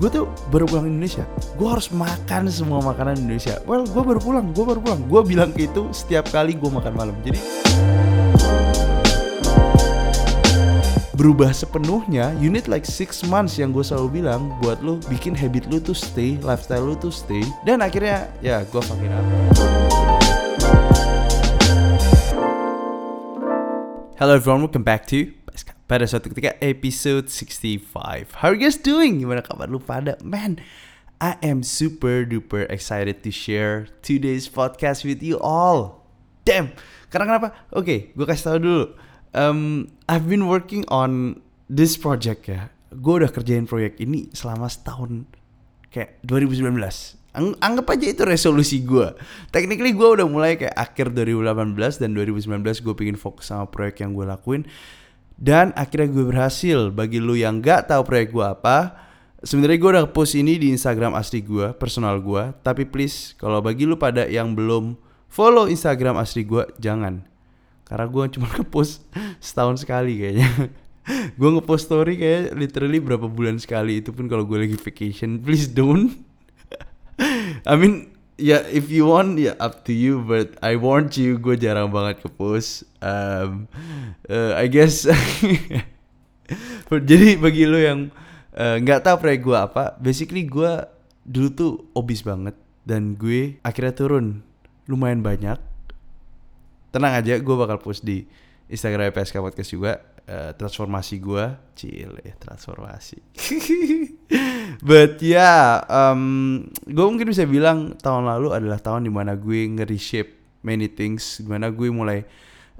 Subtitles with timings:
[0.00, 1.28] gue tuh baru pulang Indonesia.
[1.60, 3.60] Gue harus makan semua makanan Indonesia.
[3.68, 5.04] Well gue baru pulang gue baru pulang.
[5.04, 7.12] Gue bilang itu setiap kali gue makan malam.
[7.20, 7.36] Jadi
[11.12, 15.68] berubah sepenuhnya you need like six months yang gue selalu bilang buat lo bikin habit
[15.68, 17.44] lo tuh stay lifestyle lo tuh stay.
[17.68, 19.24] Dan akhirnya ya gue fuck it up.
[24.16, 25.28] Hello everyone, welcome back to
[25.90, 29.18] pada suatu ketika episode 65 How are you guys doing?
[29.18, 30.14] Gimana kabar lu pada?
[30.22, 30.62] Man,
[31.18, 36.06] I am super duper excited to share today's podcast with you all
[36.46, 36.70] Damn,
[37.10, 37.48] karena kenapa?
[37.74, 38.84] Oke, okay, gue kasih tau dulu
[39.34, 45.26] um, I've been working on this project ya Gue udah kerjain proyek ini selama setahun
[45.90, 49.06] Kayak 2019 anggap aja itu resolusi gue.
[49.54, 54.18] Technically gue udah mulai kayak akhir 2018 dan 2019 gue pengen fokus sama proyek yang
[54.18, 54.66] gue lakuin.
[55.40, 56.92] Dan akhirnya gue berhasil.
[56.92, 58.92] Bagi lu yang gak tahu proyek gue apa,
[59.40, 62.52] sebenarnya gue udah post ini di Instagram asli gue, personal gue.
[62.60, 65.00] Tapi please, kalau bagi lu pada yang belum
[65.32, 67.24] follow Instagram asli gue, jangan.
[67.88, 69.08] Karena gue cuma ngepost
[69.40, 70.48] setahun sekali kayaknya.
[71.40, 75.40] gue ngepost story kayak literally berapa bulan sekali itu pun kalau gue lagi vacation.
[75.40, 76.20] Please don't
[77.70, 78.09] I mean
[78.40, 81.60] ya yeah, if you want ya yeah, up to you but I warned you gue
[81.60, 83.68] jarang banget ke post um,
[84.26, 85.04] uh, I guess
[87.10, 88.08] jadi bagi lo yang
[88.56, 90.72] uh, nggak uh, tahu proyek gue apa basically gue
[91.28, 92.56] dulu tuh obis banget
[92.88, 94.42] dan gue akhirnya turun
[94.90, 95.58] lumayan banyak.
[96.90, 98.26] Tenang aja gue bakal post di
[98.66, 103.18] Instagram PSK Podcast juga uh, transformasi gue cile transformasi
[104.80, 109.66] But ya, yeah, um, gue mungkin bisa bilang tahun lalu adalah tahun di mana gue
[109.66, 112.22] nge-reshape many things, di mana gue mulai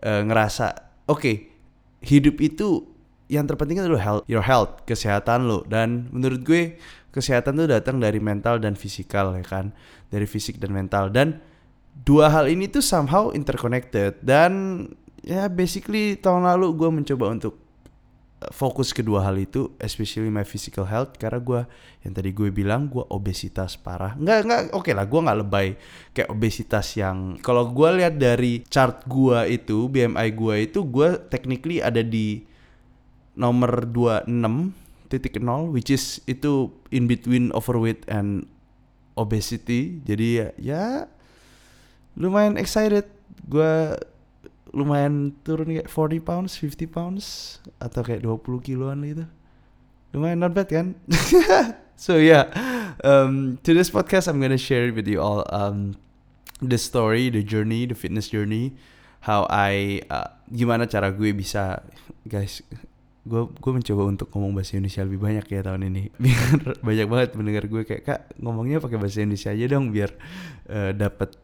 [0.07, 0.71] uh, ngerasa,
[1.11, 1.37] oke, okay,
[2.01, 2.87] hidup itu
[3.31, 5.67] yang terpenting adalah health, your health, kesehatan lo.
[5.67, 6.79] Dan menurut gue
[7.11, 9.75] kesehatan tuh datang dari mental dan fisikal ya kan,
[10.11, 11.11] dari fisik dan mental.
[11.11, 11.43] Dan
[12.07, 14.19] dua hal ini tuh somehow interconnected.
[14.23, 14.87] Dan
[15.25, 17.61] ya basically tahun lalu gue mencoba untuk
[18.49, 21.61] fokus kedua hal itu especially my physical health karena gue
[22.01, 24.17] yang tadi gue bilang gue obesitas parah.
[24.17, 25.69] Nggak nggak oke okay lah gue nggak lebay
[26.17, 31.85] kayak obesitas yang kalau gue lihat dari chart gue itu BMI gue itu gue technically
[31.85, 32.41] ada di
[33.37, 34.25] nomor 26
[35.13, 38.49] titik nol which is itu in between overweight and
[39.21, 40.01] obesity.
[40.09, 40.85] Jadi ya, ya
[42.17, 43.05] lumayan excited.
[43.45, 44.01] Gue
[44.71, 47.25] lumayan turun kayak 40 pounds, 50 pounds
[47.83, 49.27] atau kayak 20 kiloan gitu.
[50.15, 50.99] Lumayan not bad kan?
[51.97, 52.51] so yeah,
[53.03, 55.99] um, to this podcast I'm gonna share with you all um,
[56.63, 58.75] the story, the journey, the fitness journey,
[59.27, 61.85] how I uh, gimana cara gue bisa
[62.25, 62.65] guys
[63.21, 67.29] gue gue mencoba untuk ngomong bahasa Indonesia lebih banyak ya tahun ini biar banyak banget
[67.37, 70.11] mendengar gue kayak kak ngomongnya pakai bahasa Indonesia aja dong biar
[70.73, 71.37] uh, dapat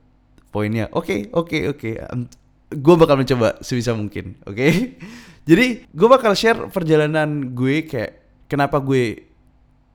[0.49, 1.95] poinnya oke okay, oke okay, oke okay.
[2.09, 2.27] Um,
[2.72, 4.56] gue bakal mencoba sebisa mungkin, oke?
[4.56, 4.72] Okay?
[5.49, 9.22] Jadi gue bakal share perjalanan gue kayak kenapa gue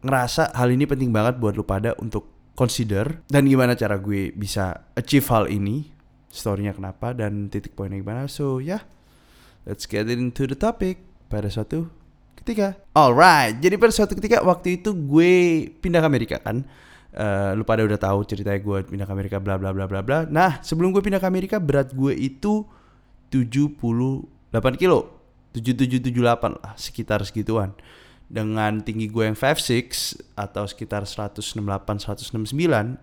[0.02, 4.88] ngerasa hal ini penting banget buat lu pada untuk consider dan gimana cara gue bisa
[4.96, 5.92] achieve hal ini,
[6.32, 8.32] storynya kenapa dan titik poinnya gimana.
[8.32, 8.82] So ya, yeah,
[9.68, 11.92] let's get into the topic pada suatu
[12.40, 12.80] ketika.
[12.96, 15.34] Alright, jadi pada suatu ketika waktu itu gue
[15.84, 16.64] pindah ke Amerika kan
[17.16, 20.28] uh, lu pada udah tahu ceritanya gue pindah ke Amerika bla bla bla bla bla.
[20.28, 22.64] Nah, sebelum gue pindah ke Amerika berat gue itu
[23.32, 24.28] 78
[24.80, 25.20] kilo.
[25.52, 27.76] 7778 lah, sekitar segituan.
[28.32, 31.60] Dengan tinggi gue yang 56 atau sekitar 168
[32.08, 32.40] 169,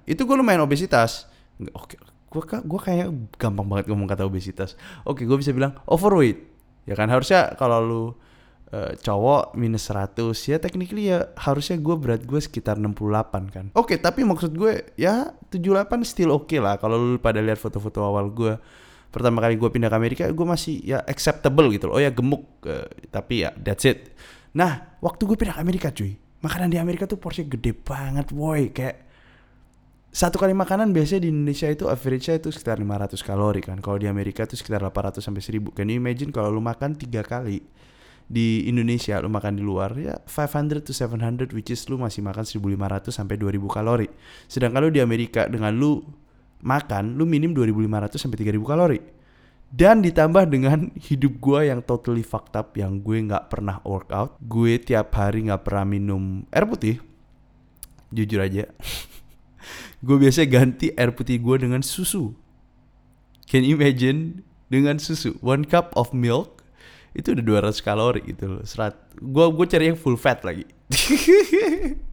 [0.08, 1.28] itu gue lumayan obesitas.
[1.76, 4.80] Oke, gue gue kayak gampang banget ngomong kata obesitas.
[5.04, 6.40] Oke, gue bisa bilang overweight.
[6.88, 8.04] Ya kan harusnya kalau lu
[8.72, 13.66] uh, cowok minus 100 ya technically ya harusnya gue berat gue sekitar 68 kan.
[13.74, 17.60] Oke okay, tapi maksud gue ya 78 still oke okay lah kalau lu pada lihat
[17.60, 18.56] foto-foto awal gue
[19.08, 21.96] pertama kali gue pindah ke Amerika gue masih ya acceptable gitu loh.
[21.96, 24.12] Oh ya gemuk uh, tapi ya that's it.
[24.52, 28.70] Nah waktu gue pindah ke Amerika cuy makanan di Amerika tuh porsi gede banget boy
[28.70, 29.10] kayak
[30.08, 33.76] satu kali makanan biasanya di Indonesia itu average-nya itu sekitar 500 kalori kan.
[33.78, 35.76] Kalau di Amerika itu sekitar 800 sampai 1000.
[35.76, 37.60] Can you imagine kalau lu makan tiga kali
[38.28, 42.44] di Indonesia lu makan di luar ya 500 to 700 which is lu masih makan
[42.44, 44.08] 1500 sampai 2000 kalori.
[44.44, 46.04] Sedangkan lu di Amerika dengan lu
[46.60, 49.00] makan lu minim 2500 sampai 3000 kalori.
[49.68, 54.76] Dan ditambah dengan hidup gue yang totally fucked up yang gue nggak pernah workout, gue
[54.76, 57.00] tiap hari nggak pernah minum air putih.
[58.12, 58.68] Jujur aja.
[60.04, 62.36] gue biasa ganti air putih gue dengan susu.
[63.48, 65.40] Can you imagine dengan susu?
[65.40, 66.57] One cup of milk
[67.18, 68.62] itu udah 200 kalori gitu loh.
[68.62, 68.94] Serat.
[69.18, 70.62] Gua gua cari yang full fat lagi.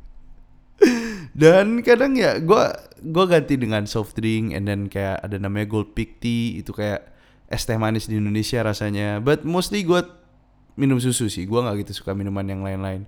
[1.36, 2.64] dan kadang ya gue
[3.04, 7.12] gue ganti dengan soft drink and then kayak ada namanya gold peak tea itu kayak
[7.52, 10.00] es teh manis di Indonesia rasanya but mostly gue
[10.76, 13.08] minum susu sih gue nggak gitu suka minuman yang lain-lain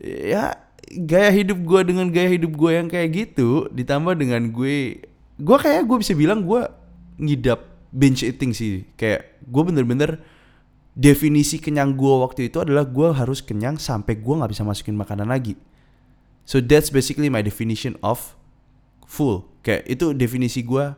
[0.00, 0.56] ya
[1.04, 5.04] gaya hidup gue dengan gaya hidup gue yang kayak gitu ditambah dengan gue
[5.36, 6.64] gue kayak gue bisa bilang gue
[7.20, 10.20] ngidap binge eating sih kayak gue bener-bener
[10.98, 15.30] definisi kenyang gue waktu itu adalah gue harus kenyang sampai gue nggak bisa masukin makanan
[15.30, 15.54] lagi
[16.48, 18.32] So that's basically my definition of
[19.04, 19.44] full.
[19.60, 20.96] Kayak itu definisi gue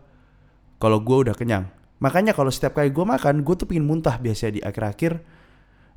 [0.78, 1.66] kalau gue udah kenyang.
[1.98, 5.18] Makanya kalau setiap kali gue makan, gue tuh pingin muntah biasanya di akhir-akhir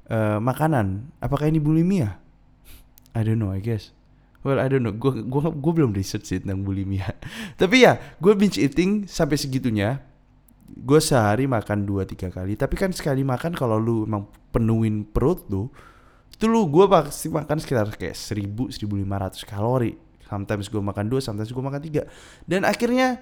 [0.09, 1.13] uh, makanan.
[1.21, 2.17] Apakah ini bulimia?
[3.13, 3.93] I don't know, I guess.
[4.41, 4.97] Well, I don't know.
[4.97, 7.13] Gue belum research sih tentang bulimia.
[7.61, 10.01] Tapi ya, gue binge eating sampai segitunya.
[10.73, 12.57] Gue sehari makan 2-3 kali.
[12.57, 15.69] Tapi kan sekali makan kalau lu emang penuhin perut lu,
[16.33, 19.93] itu lu gue pasti makan sekitar kayak 1000 1500 kalori.
[20.25, 22.09] Sometimes gue makan dua sometimes gue makan tiga.
[22.49, 23.21] Dan akhirnya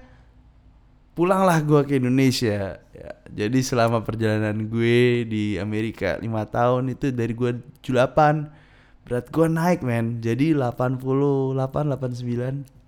[1.12, 2.80] pulanglah gue ke Indonesia.
[2.96, 9.46] Ya, jadi selama perjalanan gue di Amerika lima tahun itu dari gue 78 berat gue
[9.52, 10.24] naik men.
[10.24, 12.82] Jadi 88 89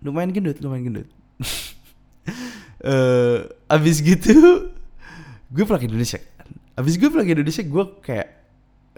[0.00, 1.08] lumayan gendut lumayan gendut
[2.84, 4.32] uh, abis gitu
[5.54, 6.20] gue pulang ke Indonesia.
[6.78, 8.28] Abis gue pulang ke Indonesia gue kayak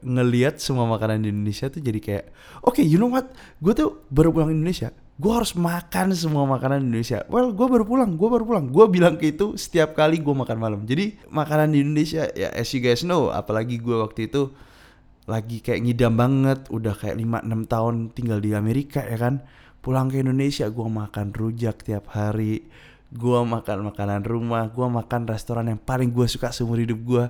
[0.03, 2.25] ngelihat semua makanan di Indonesia tuh jadi kayak
[2.67, 3.31] oke okay, you know what?
[3.63, 4.91] Gue tuh baru pulang Indonesia.
[5.17, 7.23] Gue harus makan semua makanan Indonesia.
[7.31, 8.65] Well gue baru pulang gue baru pulang.
[8.69, 10.81] Gue bilang ke itu setiap kali gue makan malam.
[10.85, 14.53] Jadi makanan di Indonesia ya as you guys know apalagi gue waktu itu
[15.31, 19.47] lagi kayak ngidam banget udah kayak 5-6 tahun tinggal di Amerika ya kan?
[19.83, 22.67] Pulang ke Indonesia gue makan rujak tiap hari
[23.13, 27.25] gue makan makanan rumah gue makan restoran yang paling gue suka seumur hidup gue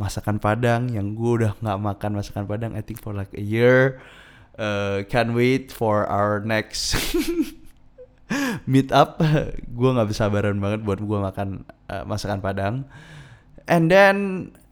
[0.00, 4.00] masakan Padang yang gue udah nggak makan masakan Padang I think for like a year.
[4.54, 6.94] Uh, can't wait for our next
[8.70, 9.18] meet up
[9.78, 12.88] gue nggak sabaran banget buat gue makan uh, masakan Padang.
[13.68, 14.16] And then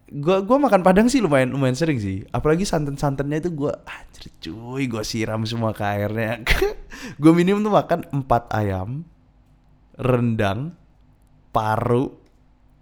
[0.09, 2.25] gue gue makan Padang sih lumayan lumayan sering sih.
[2.33, 6.41] Apalagi santan santannya itu gue anjir cuy gue siram semua ke airnya.
[7.21, 9.03] Gue minimum tuh makan empat ayam
[9.97, 10.73] rendang
[11.53, 12.23] paru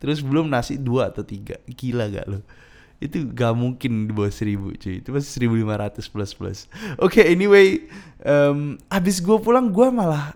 [0.02, 1.62] Terus belum nasi dua atau tiga.
[1.70, 2.42] Gila gak lo?
[2.98, 5.06] Itu gak mungkin di bawah seribu cuy.
[5.06, 6.66] Itu pasti seribu lima ratus plus plus.
[6.98, 7.86] Oke okay, anyway
[8.26, 10.34] um, Abis gue pulang gue malah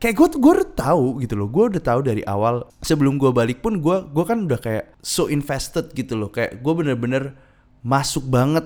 [0.00, 1.48] Kayak gue tuh gue udah tahu gitu loh.
[1.52, 2.64] Gue udah tahu dari awal.
[2.80, 6.32] Sebelum gue balik pun gue gue kan udah kayak So invested gitu loh.
[6.32, 7.36] Kayak gue bener-bener
[7.84, 8.64] Masuk banget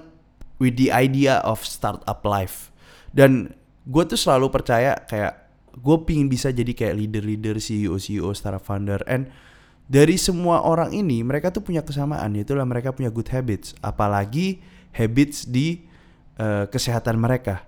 [0.63, 2.71] With the idea of startup life.
[3.11, 3.51] Dan
[3.83, 5.40] gue tuh selalu percaya kayak
[5.79, 9.03] Gue pingin bisa jadi kayak leader-leader CEO CEO startup founder.
[9.07, 9.31] And
[9.91, 13.75] dari semua orang ini mereka tuh punya kesamaan itulah mereka punya good habits.
[13.83, 14.63] Apalagi
[14.95, 15.83] habits di
[16.39, 17.67] uh, kesehatan mereka.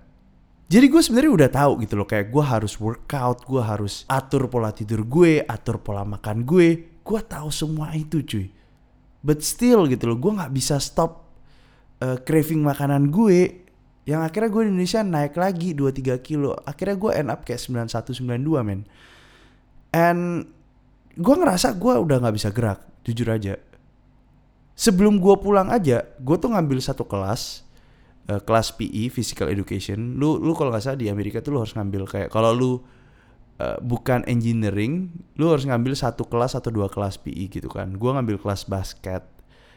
[0.67, 4.73] Jadi gue sebenarnya udah tahu gitu loh kayak gue harus workout gue harus atur pola
[4.73, 6.99] tidur gue atur pola makan gue.
[7.03, 8.47] Gue tahu semua itu cuy.
[9.23, 11.23] But still gitu loh gue nggak bisa stop
[12.03, 13.62] uh, craving makanan gue
[14.03, 16.51] yang akhirnya gue di Indonesia naik lagi 2-3 kilo.
[16.67, 18.83] Akhirnya gue end up kayak 91 92 men.
[19.95, 20.43] And
[21.15, 23.55] gue ngerasa gue udah nggak bisa gerak jujur aja.
[24.75, 27.63] Sebelum gue pulang aja gue tuh ngambil satu kelas
[28.27, 30.19] uh, kelas PE physical education.
[30.19, 32.71] Lu lu kalau nggak salah di Amerika tuh lu harus ngambil kayak kalau lu
[33.63, 37.95] uh, bukan engineering lu harus ngambil satu kelas atau dua kelas PE gitu kan.
[37.95, 39.23] Gue ngambil kelas basket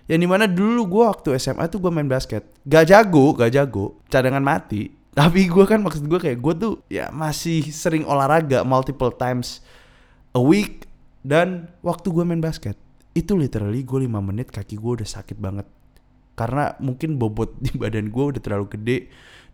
[0.06, 3.98] yang di mana dulu gue waktu SMA tuh gue main basket gak jago gak jago
[4.06, 9.10] cadangan mati tapi gue kan maksud gue kayak gue tuh ya masih sering olahraga multiple
[9.10, 9.64] times
[10.36, 10.86] a week
[11.26, 12.78] dan waktu gue main basket,
[13.10, 15.66] itu literally gue 5 menit kaki gue udah sakit banget.
[16.38, 18.98] Karena mungkin bobot di badan gue udah terlalu gede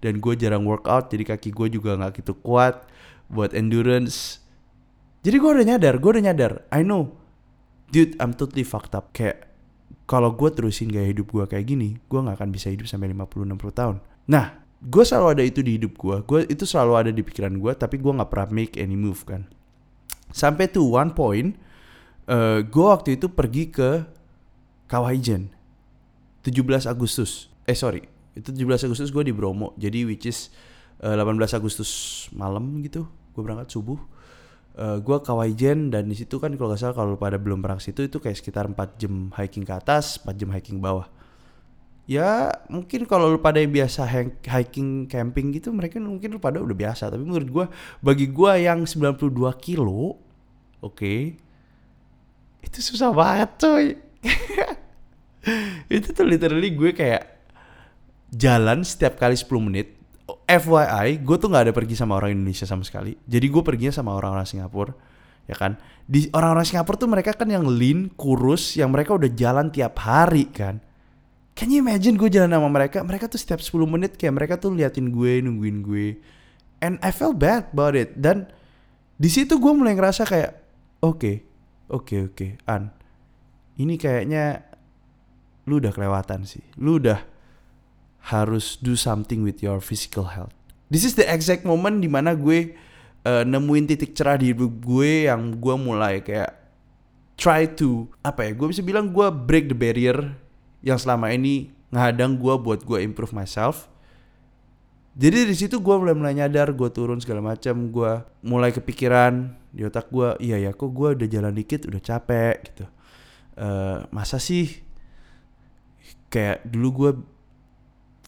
[0.04, 2.84] dan gue jarang workout jadi kaki gue juga gak gitu kuat
[3.32, 4.44] buat endurance.
[5.24, 6.52] Jadi gue udah nyadar, gue udah nyadar.
[6.68, 7.16] I know,
[7.88, 9.16] dude, I'm totally fucked up.
[9.16, 9.48] Kayak
[10.04, 13.58] kalau gue terusin gaya hidup gue kayak gini, gue gak akan bisa hidup sampai 50-60
[13.72, 13.96] tahun.
[14.28, 16.16] Nah, gue selalu ada itu di hidup gue.
[16.26, 19.46] Gue itu selalu ada di pikiran gue, tapi gue gak pernah make any move kan.
[20.32, 21.54] Sampai to one point,
[22.26, 24.04] uh, eh, gue waktu itu pergi ke
[24.88, 25.48] Kawaijen
[26.44, 27.48] 17 Agustus.
[27.64, 29.72] Eh sorry, itu 17 Agustus gue di Bromo.
[29.78, 30.52] Jadi which is
[31.00, 31.90] uh, eh, 18 Agustus
[32.34, 33.96] malam gitu, gue berangkat subuh.
[34.72, 37.76] Uh, eh, gue Kawaijen dan di situ kan kalau gak salah kalau pada belum pernah
[37.76, 41.08] situ itu kayak sekitar 4 jam hiking ke atas, 4 jam hiking bawah.
[42.08, 44.08] Ya mungkin kalau lu pada yang biasa
[44.42, 47.66] hiking camping gitu mereka mungkin lu pada udah biasa tapi menurut gue
[48.02, 49.30] bagi gue yang 92
[49.62, 50.18] kilo
[50.82, 51.38] oke okay,
[52.66, 53.86] itu susah banget coy
[55.94, 57.22] itu tuh literally gue kayak
[58.34, 60.01] jalan setiap kali 10 menit
[60.46, 63.16] FYI, gue tuh nggak ada pergi sama orang Indonesia sama sekali.
[63.24, 64.92] Jadi gue perginya sama orang-orang Singapura,
[65.48, 65.76] ya kan.
[66.04, 70.48] Di orang-orang Singapura tuh mereka kan yang lean, kurus, yang mereka udah jalan tiap hari
[70.50, 70.78] kan.
[71.52, 73.04] Can you imagine gue jalan sama mereka?
[73.04, 76.16] Mereka tuh setiap 10 menit kayak mereka tuh liatin gue, nungguin gue.
[76.80, 78.16] And I felt bad about it.
[78.16, 78.48] Dan
[79.20, 80.52] di situ gue mulai ngerasa kayak,
[81.04, 81.36] oke, okay,
[81.92, 82.90] oke, okay, oke, okay, An,
[83.78, 84.64] ini kayaknya
[85.68, 86.64] lu udah kelewatan sih.
[86.80, 87.31] Lu udah
[88.30, 90.54] harus do something with your physical health.
[90.92, 92.76] This is the exact moment di mana gue
[93.26, 96.52] uh, nemuin titik cerah di hidup gue yang gue mulai kayak
[97.34, 98.52] try to apa ya?
[98.54, 100.38] Gue bisa bilang gue break the barrier
[100.84, 103.90] yang selama ini ngehadang gue buat gue improve myself.
[105.12, 109.84] Jadi di situ gue mulai mulai nyadar, gue turun segala macam, gue mulai kepikiran di
[109.84, 112.88] otak gue, iya ya, kok gue udah jalan dikit, udah capek gitu.
[113.52, 114.80] Uh, masa sih
[116.32, 117.10] kayak dulu gue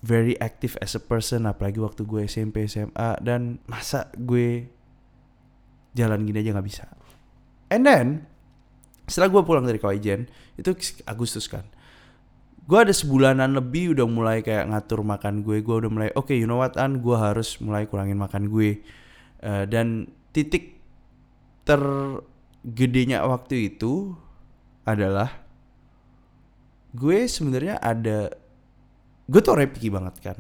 [0.05, 4.69] very active as a person, apalagi waktu gue SMP SMA dan masa gue
[5.97, 6.85] jalan gini aja nggak bisa.
[7.73, 8.29] And then
[9.09, 10.71] setelah gue pulang dari Kawajen itu
[11.09, 11.65] Agustus kan
[12.65, 16.41] gue ada sebulanan lebih udah mulai kayak ngatur makan gue gue udah mulai oke okay,
[16.41, 18.81] you know what an gue harus mulai kurangin makan gue
[19.45, 20.81] uh, dan titik
[21.69, 24.17] tergedenya waktu itu
[24.89, 25.45] adalah
[26.97, 28.33] gue sebenarnya ada
[29.29, 30.39] gue tuh orang picky banget kan.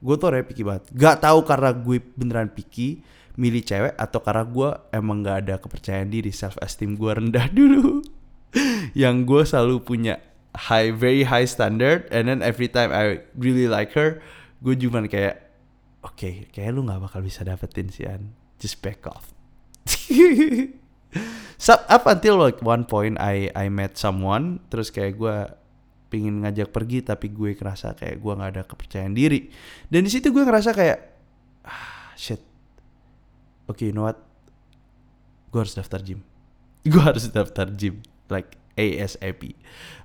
[0.00, 0.88] Gue tuh orang picky banget.
[0.94, 3.02] Gak tahu karena gue beneran picky
[3.38, 8.02] milih cewek atau karena gue emang gak ada kepercayaan diri self esteem gue rendah dulu.
[8.96, 10.14] Yang gue selalu punya
[10.50, 14.18] high very high standard and then every time I really like her
[14.58, 15.46] gue cuma kayak
[16.02, 18.34] oke okay, kayak lu nggak bakal bisa dapetin sih an.
[18.58, 19.30] Just back off.
[21.60, 25.36] So, up until like one point I I met someone terus kayak gue
[26.10, 29.46] pingin ngajak pergi tapi gue ngerasa kayak gue nggak ada kepercayaan diri
[29.86, 30.98] dan di situ gue ngerasa kayak
[31.64, 32.42] ah shit
[33.70, 34.18] oke okay, you know what
[35.54, 36.20] gue harus daftar gym
[36.90, 39.52] gue harus daftar gym like ASAP.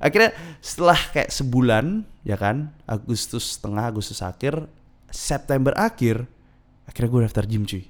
[0.01, 4.67] Akhirnya setelah kayak sebulan ya kan, Agustus setengah, Agustus akhir,
[5.07, 6.27] September akhir,
[6.89, 7.85] akhirnya gue daftar gym cuy.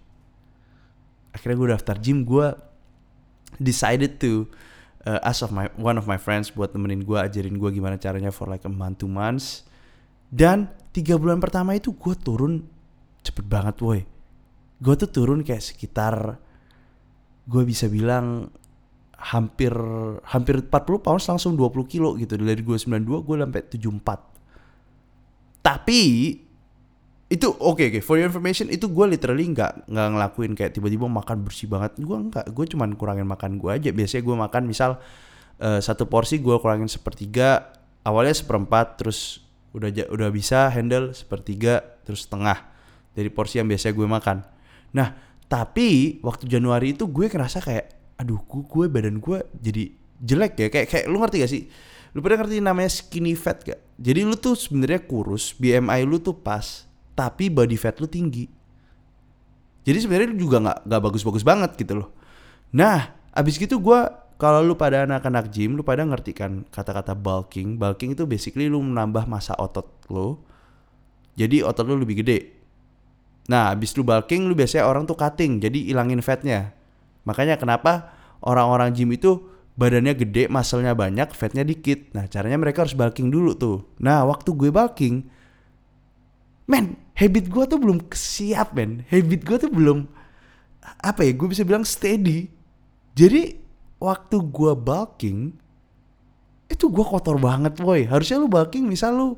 [1.34, 2.48] Akhirnya gue daftar gym, gue
[3.58, 4.46] decided to
[5.06, 8.34] uh, ask of my one of my friends buat temenin gue ajarin gue gimana caranya
[8.34, 9.64] for like a month to months.
[10.28, 12.66] Dan tiga bulan pertama itu gue turun
[13.22, 14.02] cepet banget woi.
[14.82, 16.38] Gue tuh turun kayak sekitar
[17.46, 18.50] gue bisa bilang
[19.16, 19.72] hampir
[20.28, 23.62] hampir 40 pounds langsung 20 kilo gitu dari gue 92 gue sampai
[24.04, 26.02] 74 tapi
[27.36, 28.00] itu oke okay, oke.
[28.00, 28.02] Okay.
[28.02, 32.00] for your information itu gue literally nggak nggak ngelakuin kayak tiba-tiba makan bersih banget.
[32.00, 33.90] Gue nggak gue cuman kurangin makan gue aja.
[33.92, 34.92] Biasanya gue makan misal
[35.60, 37.76] uh, satu porsi gue kurangin sepertiga
[38.08, 39.44] awalnya seperempat terus
[39.76, 42.56] udah udah bisa handle sepertiga terus setengah
[43.12, 44.38] dari porsi yang biasa gue makan.
[44.96, 45.10] Nah
[45.46, 49.84] tapi waktu Januari itu gue ngerasa kayak aduh gue, gue badan gue jadi
[50.24, 50.68] jelek ya.
[50.72, 51.64] Kayak kayak lu ngerti gak sih?
[52.16, 53.80] Lu pernah ngerti namanya skinny fat gak?
[54.00, 56.85] Jadi lu tuh sebenarnya kurus BMI lu tuh pas
[57.16, 58.46] tapi body fat lu tinggi.
[59.88, 62.10] Jadi sebenarnya lu juga nggak nggak bagus-bagus banget gitu loh.
[62.76, 64.00] Nah abis gitu gue
[64.36, 67.80] kalau lu pada anak-anak gym lu pada ngerti kan kata-kata bulking?
[67.80, 70.44] Bulking itu basically lu menambah masa otot lo
[71.40, 72.52] jadi otot lu lebih gede.
[73.48, 76.76] Nah abis lu bulking lu biasanya orang tuh cutting jadi ilangin fatnya.
[77.24, 82.16] Makanya kenapa orang-orang gym itu badannya gede, muscle banyak, fatnya dikit.
[82.16, 83.84] Nah, caranya mereka harus bulking dulu tuh.
[84.00, 85.28] Nah, waktu gue bulking,
[86.66, 89.06] men, habit gue tuh belum siap, men.
[89.10, 90.10] Habit gue tuh belum
[91.02, 91.32] apa ya?
[91.34, 92.50] Gue bisa bilang steady.
[93.16, 93.58] Jadi
[94.02, 95.56] waktu gue bulking
[96.66, 98.10] itu gue kotor banget, boy.
[98.10, 99.30] Harusnya lu bulking misal lu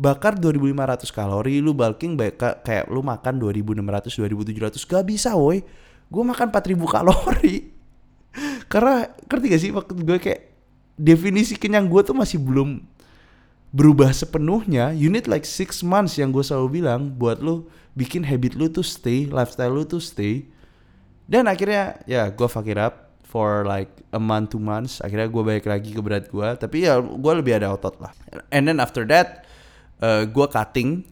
[0.00, 5.60] bakar 2500 kalori, lu bulking kayak lu makan 2600 2700 gak bisa, boy
[6.10, 7.56] gue makan 4000 kalori
[8.72, 8.94] karena
[9.30, 10.40] ngerti gak sih waktu gue kayak
[10.98, 12.82] definisi kenyang gue tuh masih belum
[13.70, 18.58] berubah sepenuhnya you need like six months yang gue selalu bilang buat lu bikin habit
[18.58, 20.46] lu tuh stay lifestyle lu tuh stay.
[21.30, 24.98] Dan akhirnya ya gue fuck it up for like a month two months.
[24.98, 28.10] Akhirnya gue balik lagi ke berat gue tapi ya gue lebih ada otot lah.
[28.50, 29.46] And then after that
[30.02, 31.06] uh, gue cutting.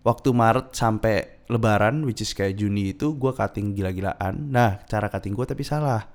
[0.00, 4.48] Waktu Maret sampai lebaran which is kayak Juni itu gue cutting gila-gilaan.
[4.48, 6.08] Nah cara cutting gue tapi salah.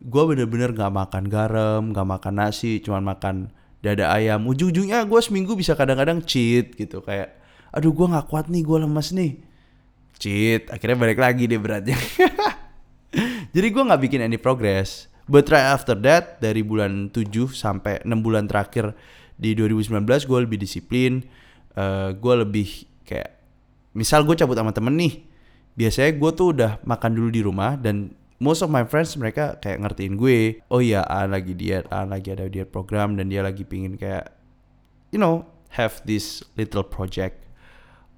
[0.00, 3.36] Gue bener-bener gak makan garam gak makan nasi cuman makan
[3.80, 4.44] dada ayam.
[4.48, 7.36] Ujung-ujungnya gue seminggu bisa kadang-kadang cheat gitu kayak
[7.70, 9.40] aduh gue gak kuat nih gue lemas nih.
[10.20, 11.96] Cheat akhirnya balik lagi deh beratnya.
[13.54, 15.10] Jadi gue gak bikin any progress.
[15.30, 18.92] But right after that dari bulan 7 sampai 6 bulan terakhir
[19.40, 21.24] di 2019 gue lebih disiplin
[21.78, 22.68] uh, eh, gue lebih
[23.08, 23.40] kayak
[23.96, 25.24] misal gue cabut sama temen nih
[25.74, 29.84] biasanya gue tuh udah makan dulu di rumah dan most of my friends mereka kayak
[29.84, 33.62] ngertiin gue oh iya A lagi diet A lagi ada diet program dan dia lagi
[33.62, 34.32] pingin kayak
[35.12, 35.44] you know
[35.76, 37.46] have this little project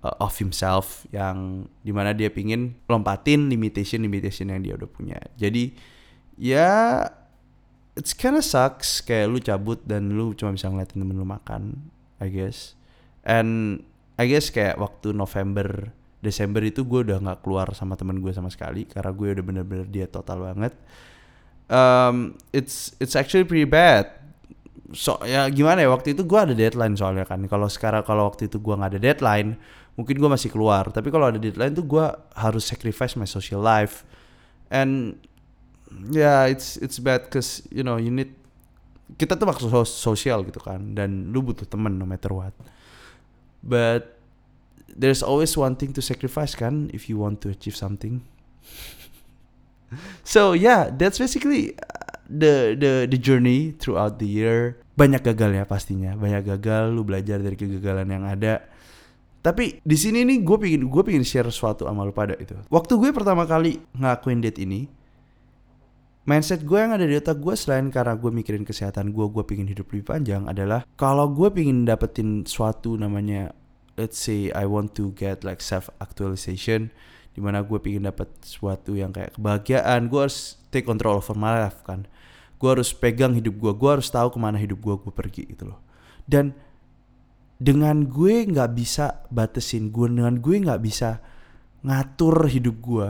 [0.07, 5.19] uh, of himself yang di mana dia pingin lompatin limitation limitation yang dia udah punya.
[5.39, 5.75] Jadi
[6.37, 7.07] ya
[7.99, 9.01] it's kinda sucks.
[9.05, 12.79] Kayak lu cabut dan lu cuma bisa ngeliatin temen lu makan I guess.
[13.23, 13.83] And
[14.19, 18.47] I guess kayak waktu November Desember itu gue udah nggak keluar sama temen gue sama
[18.47, 20.71] sekali karena gue udah bener-bener dia total banget.
[21.67, 24.07] Um, it's it's actually pretty bad.
[24.95, 27.43] So ya gimana ya waktu itu gue ada deadline soalnya kan.
[27.51, 29.59] Kalau sekarang kalau waktu itu gue nggak ada deadline
[29.99, 30.95] mungkin gue masih keluar.
[30.95, 32.07] Tapi kalau ada deadline tuh gue
[32.39, 34.07] harus sacrifice my social life.
[34.71, 35.19] And
[36.07, 38.31] yeah it's it's bad cause you know you need
[39.19, 40.95] kita tuh maksud sosial gitu kan.
[40.95, 42.55] Dan lu butuh temen no matter what.
[43.59, 44.22] But
[44.89, 46.91] there's always one thing to sacrifice kan?
[46.95, 48.23] If you want to achieve something.
[50.25, 54.81] So yeah that's basically uh, the the the journey throughout the year.
[54.97, 56.17] Banyak gagal ya pastinya.
[56.17, 58.65] Banyak gagal lu belajar dari kegagalan yang ada.
[59.45, 62.57] Tapi di sini nih gue pingin gue pingin share sesuatu sama lu pada itu.
[62.73, 64.89] Waktu gue pertama kali ngakuin date ini
[66.23, 69.67] mindset gue yang ada di otak gue selain karena gue mikirin kesehatan gue gue pingin
[69.67, 73.51] hidup lebih panjang adalah kalau gue pingin dapetin suatu namanya
[73.99, 76.93] let's say I want to get like self actualization
[77.33, 81.65] di mana gue pingin dapet sesuatu yang kayak kebahagiaan gue harus take control over my
[81.69, 82.05] life kan
[82.61, 85.73] gue harus pegang hidup gue gue harus tahu ke mana hidup gue gue pergi gitu
[85.73, 85.81] loh
[86.29, 86.53] dan
[87.63, 91.23] dengan gue nggak bisa batasin gue dengan gue nggak bisa
[91.83, 93.09] ngatur hidup gue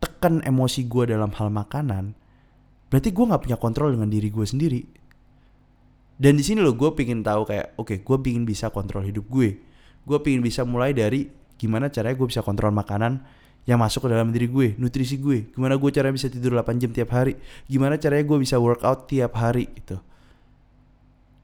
[0.00, 2.16] tekan emosi gue dalam hal makanan,
[2.88, 4.82] berarti gue nggak punya kontrol dengan diri gue sendiri.
[6.16, 9.28] Dan di sini loh gue pingin tahu kayak, oke, okay, gue pingin bisa kontrol hidup
[9.28, 9.60] gue.
[10.06, 11.26] Gue pingin bisa mulai dari
[11.58, 13.20] gimana caranya gue bisa kontrol makanan
[13.66, 15.50] yang masuk ke dalam diri gue, nutrisi gue.
[15.50, 17.34] Gimana gue caranya bisa tidur 8 jam tiap hari.
[17.66, 19.98] Gimana caranya gue bisa workout tiap hari itu.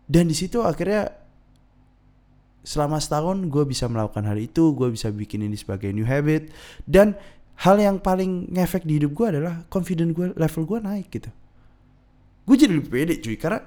[0.07, 1.11] Dan di situ akhirnya
[2.63, 6.55] selama setahun gue bisa melakukan hal itu, gue bisa bikin ini sebagai new habit
[6.87, 7.19] dan
[7.63, 11.31] hal yang paling ngefek di hidup gue adalah confident gue level gue naik gitu
[12.43, 13.61] gue jadi lebih pede cuy karena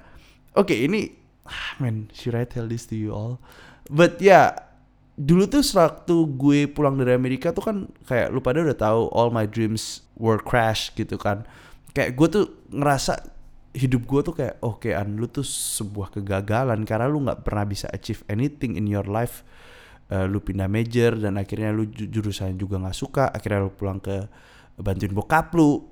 [0.52, 1.08] oke okay, ini
[1.48, 3.40] ah, man should I tell this to you all
[3.88, 4.65] but yeah,
[5.16, 9.32] dulu tuh sewaktu gue pulang dari Amerika tuh kan kayak lu pada udah tahu all
[9.32, 11.48] my dreams were crash gitu kan.
[11.96, 13.24] Kayak gue tuh ngerasa
[13.72, 17.64] hidup gue tuh kayak oke okay, an lu tuh sebuah kegagalan karena lu nggak pernah
[17.64, 19.40] bisa achieve anything in your life.
[20.06, 24.22] Uh, lu pindah major dan akhirnya lu jurusan juga nggak suka akhirnya lu pulang ke
[24.78, 25.82] bantuin bokap lu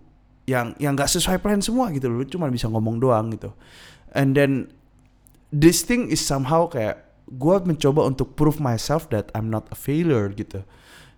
[0.46, 3.56] yang yang nggak sesuai plan semua gitu lu cuma bisa ngomong doang gitu.
[4.14, 4.70] And then
[5.50, 10.28] this thing is somehow kayak gue mencoba untuk prove myself that I'm not a failure
[10.32, 10.60] gitu.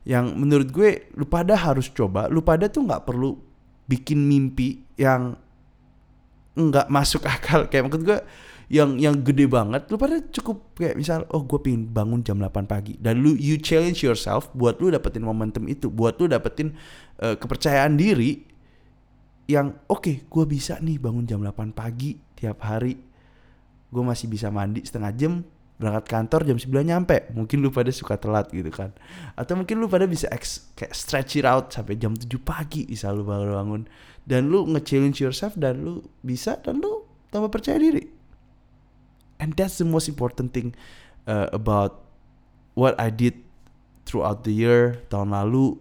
[0.06, 3.34] Yang menurut gue lu pada harus coba lu pada tuh nggak perlu
[3.90, 5.34] bikin mimpi yang
[6.54, 7.66] nggak masuk akal.
[7.66, 8.18] Kayak maksud gue
[8.66, 12.70] yang yang gede banget lu pada cukup kayak misal oh gue pingin bangun jam 8
[12.70, 12.94] pagi.
[13.02, 16.74] Dan lu you challenge yourself buat lu dapetin momentum itu buat lu dapetin
[17.18, 18.46] uh, kepercayaan diri
[19.46, 22.94] yang oke okay, gue bisa nih bangun jam 8 pagi tiap hari.
[23.86, 27.28] Gue masih bisa mandi setengah jam berangkat kantor jam 9 nyampe.
[27.36, 28.96] Mungkin lu pada suka telat gitu kan.
[29.36, 33.12] Atau mungkin lu pada bisa ex, kayak stretch it out sampai jam 7 pagi bisa
[33.12, 33.84] lu baru bangun.
[34.26, 38.02] Dan lu nge-challenge yourself dan lu bisa dan lu tambah percaya diri.
[39.36, 40.72] And that's the most important thing
[41.28, 42.08] uh, about
[42.72, 43.44] what I did
[44.08, 45.76] throughout the year tahun lalu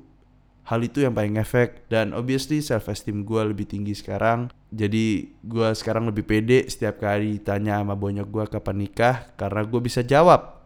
[0.66, 4.50] hal itu yang paling efek dan obviously self esteem gue lebih tinggi sekarang.
[4.74, 9.80] Jadi gue sekarang lebih pede setiap kali tanya sama bonyok gue kapan nikah karena gue
[9.80, 10.66] bisa jawab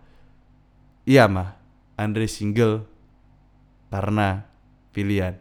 [1.03, 1.59] iya mah
[1.99, 2.87] Andre single.
[3.89, 4.45] Karena
[4.95, 5.35] pilihan.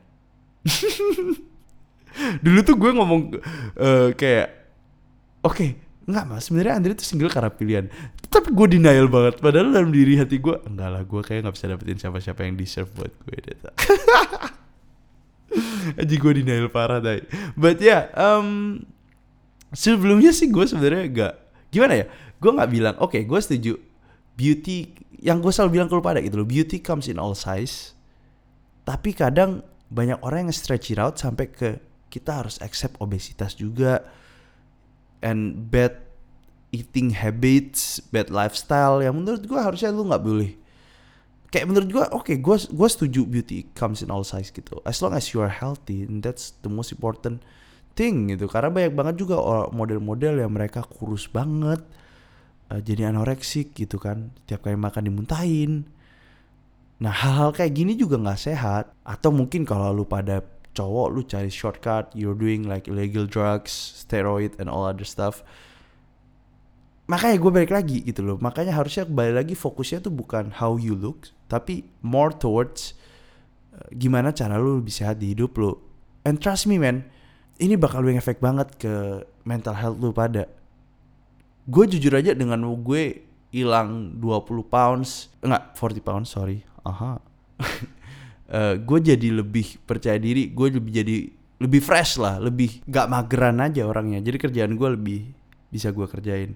[2.44, 3.21] Dulu tuh gue ngomong
[3.79, 4.49] uh, kayak
[5.44, 5.71] oke okay,
[6.09, 7.87] Enggak mas, sebenarnya Andre tuh single karena pilihan.
[8.49, 9.41] Gue denial banget.
[9.45, 12.91] Padahal dalam diri hati gue, enggak lah, gue kayak nggak bisa dapetin siapa-siapa yang deserve
[12.97, 13.37] buat gue.
[16.01, 17.25] Aji gue denial parah deh.
[17.57, 18.81] But ya, yeah, um,
[19.73, 21.35] sebelumnya sih gue sebenarnya gak
[21.73, 22.07] gimana ya?
[22.39, 23.75] Gue nggak bilang, oke, okay, gue setuju.
[24.39, 27.93] Beauty yang gue selalu bilang ke lu pada gitu loh, beauty comes in all size.
[28.87, 34.01] Tapi kadang banyak orang yang stretch it out sampai ke kita harus accept obesitas juga
[35.21, 36.08] and bad
[36.68, 40.52] eating habits, bad lifestyle yang menurut gue harusnya lu nggak boleh.
[41.48, 44.85] Kayak menurut gue, oke, okay, gue gue setuju beauty comes in all size gitu.
[44.85, 47.40] As long as you are healthy, that's the most important
[47.96, 48.44] thing gitu.
[48.52, 49.40] Karena banyak banget juga
[49.72, 51.81] model-model yang mereka kurus banget,
[52.68, 54.28] uh, jadi anoreksik gitu kan.
[54.44, 55.88] Tiap kali makan dimuntahin.
[57.00, 58.92] Nah hal-hal kayak gini juga nggak sehat.
[59.09, 60.44] Atau mungkin kalau lu pada
[60.76, 63.72] cowok lu cari shortcut, you're doing like illegal drugs,
[64.04, 65.40] steroid and all other stuff.
[67.09, 68.37] Makanya gue balik lagi gitu loh.
[68.37, 72.92] Makanya harusnya balik lagi fokusnya tuh bukan how you look, tapi more towards
[73.73, 75.73] uh, gimana cara lu lebih sehat di hidup lu.
[76.29, 77.09] And trust me man,
[77.57, 80.44] ini bakal efek banget ke mental health lu pada.
[81.64, 87.21] Gue jujur aja dengan gue hilang 20 pounds, enggak 40 pounds sorry, aha
[87.61, 87.81] uh,
[88.57, 91.16] eh, gue jadi lebih percaya diri gue lebih jadi
[91.59, 95.21] lebih fresh lah lebih gak mageran aja orangnya jadi kerjaan gue lebih
[95.68, 96.55] bisa gue kerjain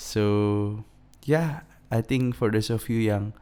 [0.00, 0.24] so
[1.28, 3.36] yeah I think for those of you yang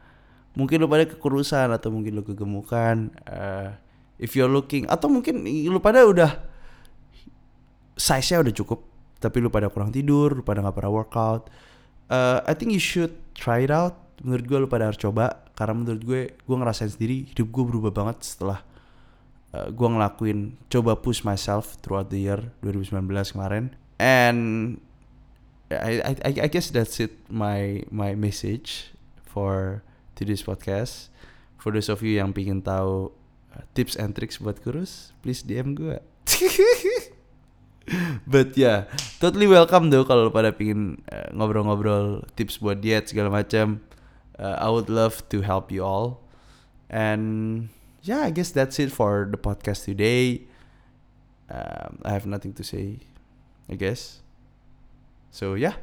[0.59, 3.71] mungkin lu pada kekurusan atau mungkin lu kegemukan uh,
[4.19, 6.35] if you're looking atau mungkin lu pada udah
[7.95, 8.83] size-nya udah cukup
[9.23, 11.47] tapi lu pada kurang tidur lu pada nggak pernah workout
[12.09, 13.95] uh, I think you should try it out.
[14.19, 17.91] Menurut gue lu pada harus coba karena menurut gue gue ngerasain sendiri hidup gue berubah
[17.95, 18.59] banget setelah
[19.55, 22.99] uh, gue ngelakuin coba push myself throughout the year 2019
[23.31, 23.71] kemarin.
[23.95, 24.81] And
[25.69, 28.89] I, I I guess that's it my my message
[29.21, 29.85] for
[30.17, 31.13] today's podcast
[31.61, 33.13] for those of you yang pingin tahu
[33.53, 36.01] uh, tips and tricks buat kurus please DM gue
[38.29, 38.85] But yeah,
[39.17, 43.81] totally welcome tuh kalau pada pingin uh, ngobrol-ngobrol tips buat diet segala macam
[44.37, 46.21] uh, I would love to help you all.
[46.89, 47.69] And
[48.01, 50.45] yeah, I guess that's it for the podcast today.
[51.49, 53.01] Um, I have nothing to say,
[53.69, 54.21] I guess.
[55.29, 55.77] So yeah.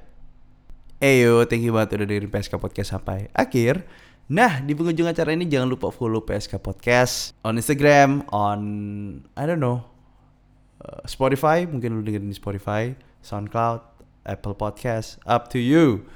[0.97, 3.85] Eyo, thank you banget udah dengerin PSK Podcast sampai akhir.
[4.33, 8.61] Nah, di penghujung acara ini jangan lupa follow PSK Podcast on Instagram, on
[9.37, 9.85] I don't know,
[10.83, 13.85] uh, Spotify, mungkin lu dengerin di Spotify, SoundCloud,
[14.27, 16.09] Apple Podcast, up to you.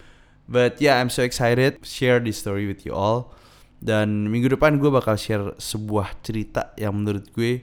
[0.50, 3.36] But yeah, I'm so excited share this story with you all.
[3.78, 7.62] Dan minggu depan gue bakal share sebuah cerita yang menurut gue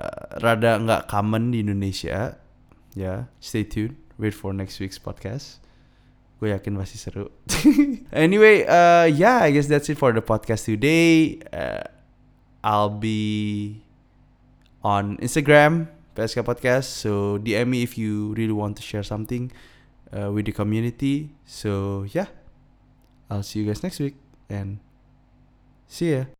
[0.00, 2.40] uh, rada nggak common di Indonesia.
[2.96, 4.07] Ya, yeah, stay tuned.
[4.18, 5.62] Wait for next week's podcast.
[6.38, 7.30] Gue yakin pasti seru.
[8.14, 11.42] anyway, uh, yeah, I guess that's it for the podcast today.
[11.50, 11.82] Uh,
[12.62, 13.82] I'll be
[14.86, 16.94] on Instagram, PSK Podcast.
[16.94, 19.50] So DM me if you really want to share something
[20.14, 21.34] uh, with the community.
[21.42, 22.30] So yeah,
[23.30, 24.14] I'll see you guys next week
[24.46, 24.78] and
[25.90, 26.30] see ya.